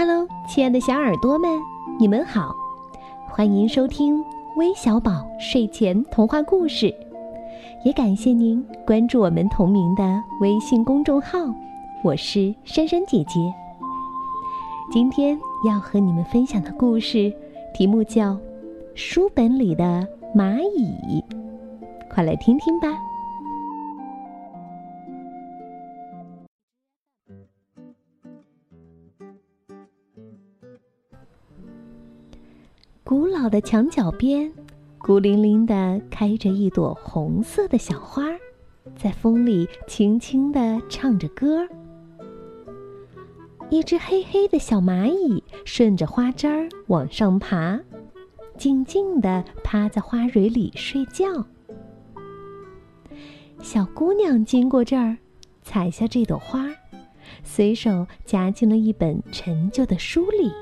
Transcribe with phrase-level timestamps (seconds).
[0.00, 1.50] Hello，亲爱的小耳朵们，
[1.98, 2.54] 你们好，
[3.26, 4.24] 欢迎收听
[4.54, 6.94] 微小宝睡前童话故事，
[7.84, 11.40] 也感谢您关注我们同名的微信公众号。
[12.04, 13.40] 我是珊珊姐姐。
[14.92, 15.36] 今天
[15.66, 17.34] 要和你们分享的故事
[17.74, 18.34] 题目叫
[18.94, 21.20] 《书本里的蚂蚁》，
[22.08, 22.96] 快来听听吧。
[33.08, 34.52] 古老的墙角边，
[34.98, 38.22] 孤零零的开着一朵红色的小花，
[38.94, 41.66] 在风里轻轻的唱着歌。
[43.70, 47.80] 一只黑黑的小蚂蚁顺着花枝儿往上爬，
[48.58, 51.46] 静静的趴在花蕊里睡觉。
[53.62, 55.16] 小姑娘经过这儿，
[55.62, 56.68] 采下这朵花，
[57.42, 60.52] 随手夹进了一本陈旧的书里。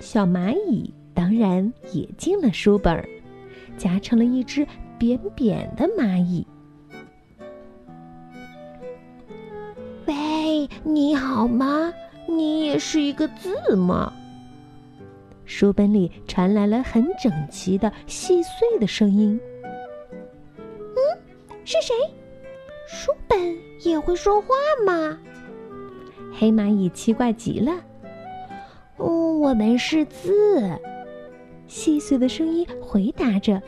[0.00, 3.04] 小蚂蚁当然也进了书本，
[3.76, 4.66] 夹成了一只
[4.98, 6.46] 扁扁的蚂蚁。
[10.06, 11.92] 喂，你好吗？
[12.26, 14.12] 你也是一个字吗？
[15.44, 19.38] 书本里传来了很整齐的细碎的声音。
[20.52, 20.98] 嗯，
[21.64, 21.94] 是谁？
[22.86, 23.38] 书本
[23.82, 24.48] 也会说话
[24.86, 25.18] 吗？
[26.32, 27.72] 黑蚂蚁奇怪极了。
[29.44, 30.72] 我们是字。
[31.66, 33.60] 细碎的声音回答着。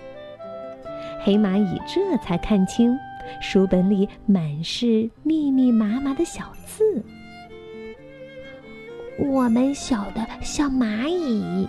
[1.22, 2.96] 黑蚂蚁这才看清，
[3.42, 7.02] 书本里满是密密麻麻的小字。
[9.18, 11.68] 我们小的像蚂蚁。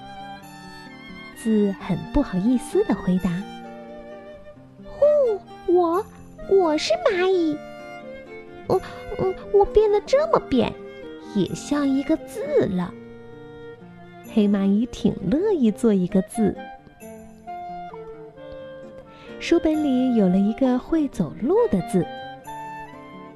[1.35, 3.29] 字很不好意思的回答
[5.01, 6.05] ：“哦，我
[6.49, 7.57] 我是蚂蚁。
[8.69, 8.79] 嗯
[9.19, 10.73] 嗯，我变得这么扁，
[11.35, 12.93] 也像一个字了。”
[14.37, 16.55] 黑蚂蚁挺乐意做一个字。
[19.39, 22.05] 书本里有了一个会走路的字。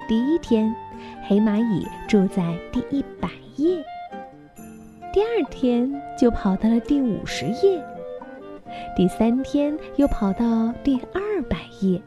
[0.08, 0.72] 第一天，
[1.28, 3.84] 黑蚂蚁住在第一百页。
[5.12, 7.84] 第二天就跑到了第五十页。
[8.96, 12.00] 第三天又跑到第二百页。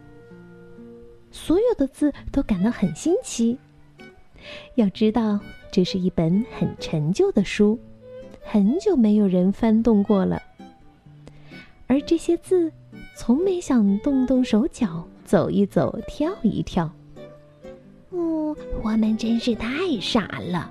[1.32, 3.58] 所有的字都感到很新奇。
[4.76, 5.40] 要知道，
[5.72, 7.76] 这是一本很陈旧的书。
[8.44, 10.40] 很久没有人翻动过了，
[11.86, 12.70] 而这些字
[13.16, 16.90] 从没想动动手脚、走一走、跳一跳。
[18.10, 20.70] 哦，我们真是太傻了，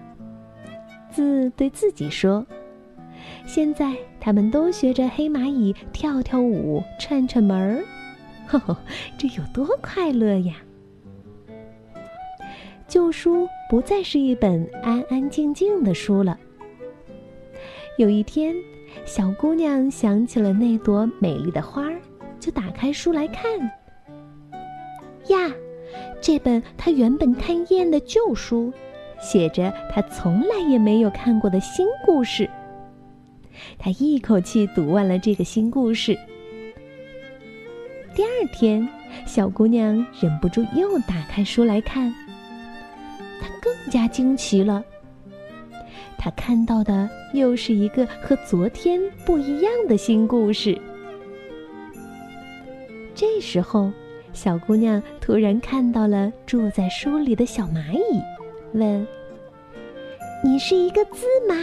[1.12, 2.46] 字对自己说。
[3.46, 7.84] 现在他们都学着黑蚂蚁跳跳舞、串串门儿，
[8.48, 8.78] 呵，
[9.18, 10.56] 这有多快乐呀！
[12.88, 16.38] 旧书不再是一本安安静静的书了。
[17.98, 18.56] 有一天，
[19.06, 22.02] 小姑娘想起了那朵美丽的花儿，
[22.40, 23.60] 就打开书来看。
[25.28, 25.54] 呀，
[26.20, 28.74] 这本她原本看厌的旧书，
[29.22, 32.50] 写着她从来也没有看过的新故事。
[33.78, 36.18] 她一口气读完了这个新故事。
[38.16, 38.90] 第二天，
[39.28, 42.12] 小姑娘忍不住又打开书来看，
[43.40, 44.84] 她更加惊奇了。
[46.24, 50.80] 他看到的又是一个和昨天不一样的新故事。
[53.14, 53.92] 这时候，
[54.32, 58.22] 小姑娘突然看到了住在书里的小蚂蚁，
[58.72, 59.06] 问
[60.42, 61.56] ：“你是一个字吗？”“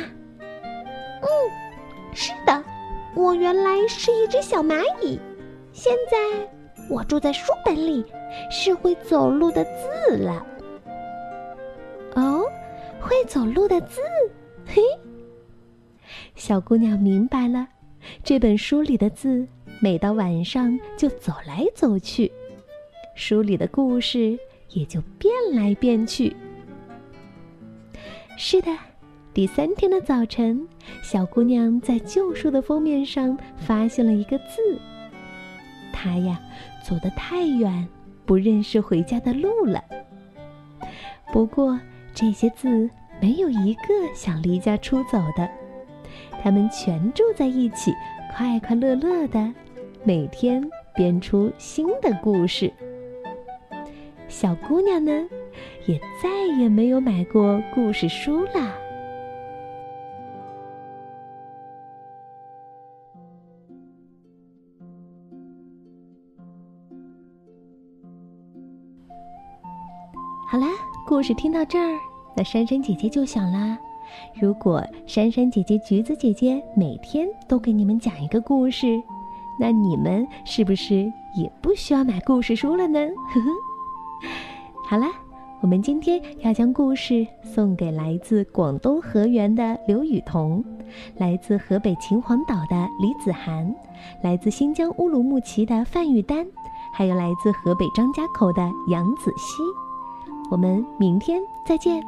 [1.25, 1.27] 嗯，
[2.13, 2.63] 是的，
[3.17, 5.19] 我原来是一只小蚂蚁，
[5.73, 6.47] 现在
[6.91, 8.05] 我住在书本里，
[8.51, 10.47] 是会走路的字了。
[12.15, 12.45] ”“哦，
[13.01, 14.03] 会走路的字。”
[16.41, 17.69] 小姑娘明白了，
[18.25, 19.47] 这本书里的字，
[19.79, 22.33] 每到晚上就走来走去，
[23.15, 24.39] 书里的故事
[24.71, 26.35] 也就变来变去。
[28.39, 28.75] 是的，
[29.35, 30.67] 第三天的早晨，
[31.03, 34.81] 小姑娘在旧书的封面上发现了一个字。
[35.93, 36.41] 她呀，
[36.83, 37.87] 走得太远，
[38.25, 39.85] 不认识回家的路了。
[41.31, 41.79] 不过
[42.15, 42.89] 这些字。
[43.23, 45.47] 没有一个想离家出走的，
[46.43, 47.93] 他们全住在一起，
[48.35, 49.53] 快快乐乐的，
[50.05, 52.73] 每天编出新的故事。
[54.27, 55.29] 小姑娘呢，
[55.87, 56.29] 也再
[56.59, 58.75] 也没有买过故事书了。
[70.49, 70.67] 好啦，
[71.07, 71.99] 故事听到这儿。
[72.37, 73.79] 那珊珊姐姐就想啦，
[74.41, 78.87] 如果珊珊姐姐、橘子姐姐每天都给你们讲一个故事，
[79.59, 82.99] 那你们是不是也不需要买故事书了呢？
[82.99, 83.51] 呵呵。
[84.85, 85.09] 好啦，
[85.61, 90.65] 我们今天要将故事送给来自广东河源的刘雨桐，
[91.17, 93.73] 来自河北秦皇岛的李子涵，
[94.23, 96.47] 来自新疆乌鲁木齐的范玉丹，
[96.93, 99.63] 还有来自河北张家口的杨子熙。
[100.51, 102.03] 我们明天再见，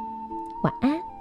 [0.63, 1.12] 晚安。